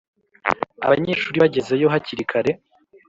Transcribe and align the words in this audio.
abanyeshuri 0.85 1.41
bagezeyo 1.43 1.87
hakiri 1.93 2.23
kare 2.31 2.51